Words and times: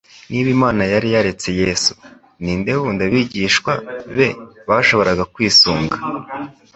Niba 0.29 0.49
Imana 0.55 0.81
yari 0.93 1.07
yaretse 1.15 1.49
Yesu, 1.61 1.93
ni 2.43 2.53
nde 2.59 2.71
wundi 2.79 3.01
abigishwa 3.07 3.71
be 4.15 4.27
bashoboraga 4.69 5.23
kwisunga? 5.33 5.95